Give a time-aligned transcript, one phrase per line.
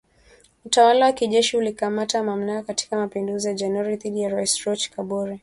[0.65, 5.39] Utawala wa kijeshi ulikamata mamlaka katika mapinduzi ya Januari dhidi ya Raisi Roch Kabore